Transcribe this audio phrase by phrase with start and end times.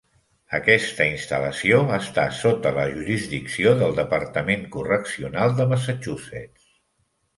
[0.59, 6.69] Aquesta instal·lació està sota la jurisdicció del Departament Correccional de Massachusetts.